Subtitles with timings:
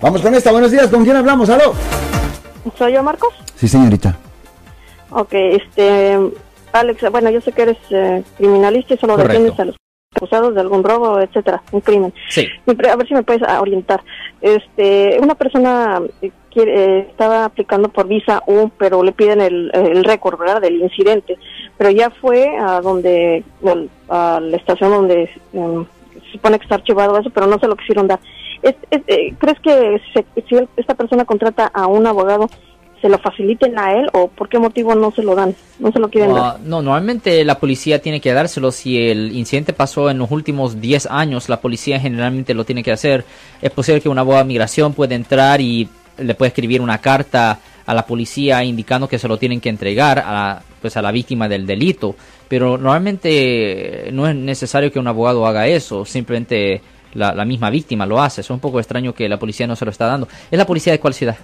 [0.00, 0.52] Vamos con esta.
[0.52, 0.88] Buenos días.
[0.88, 1.48] ¿Con quién hablamos?
[1.50, 1.74] ¿Aló?
[2.76, 3.34] ¿Soy yo, Marcos?
[3.54, 4.16] Sí, señorita.
[5.10, 6.18] Ok, este,
[6.72, 9.76] Alex, bueno, yo sé que eres eh, criminalista y solo defiendes a los
[10.14, 12.12] acusados de algún robo, etcétera, un crimen.
[12.28, 12.48] Sí.
[12.66, 14.02] A ver si me puedes ah, orientar.
[14.40, 19.70] Este, una persona eh, quiere, eh, estaba aplicando por visa U, pero le piden el,
[19.72, 20.60] el récord, ¿verdad?
[20.60, 21.38] Del incidente.
[21.78, 23.44] Pero ya fue a donde,
[24.08, 25.86] a la estación donde em,
[26.24, 28.18] se supone que está archivado eso, pero no se lo quisieron dar.
[28.62, 32.48] Es- es- eh, ¿Crees que se- si esta persona contrata a un abogado,
[33.02, 35.54] se lo faciliten a él o por qué motivo no se lo dan?
[35.78, 36.42] No se lo quieren dar.
[36.42, 38.72] Ah, no, normalmente la policía tiene que dárselo.
[38.72, 42.92] Si el incidente pasó en los últimos 10 años, la policía generalmente lo tiene que
[42.92, 43.24] hacer.
[43.60, 47.58] Es posible que una abogado de migración pueda entrar y le puede escribir una carta
[47.84, 51.12] a la policía indicando que se lo tienen que entregar a la, pues a la
[51.12, 52.16] víctima del delito.
[52.48, 56.04] Pero normalmente no es necesario que un abogado haga eso.
[56.04, 56.80] Simplemente
[57.14, 58.40] la, la misma víctima lo hace.
[58.40, 60.28] Es un poco extraño que la policía no se lo está dando.
[60.50, 61.36] ¿Es la policía de cuál ciudad?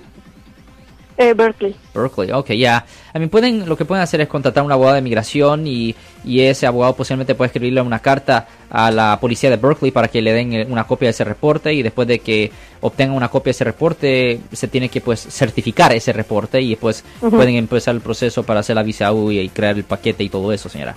[1.19, 1.77] Eh, Berkeley.
[1.95, 2.85] Berkeley, ok, ya.
[3.15, 6.41] Mí pueden, lo que pueden hacer es contratar a un abogado de migración y, y
[6.41, 10.33] ese abogado posiblemente puede escribirle una carta a la policía de Berkeley para que le
[10.33, 13.53] den eh, una copia de ese reporte y después de que obtengan una copia de
[13.53, 17.37] ese reporte se tiene que pues certificar ese reporte y después Ujú.
[17.37, 20.31] pueden empezar el proceso para hacer la visa U y, y crear el paquete y
[20.31, 20.97] todo eso, señora.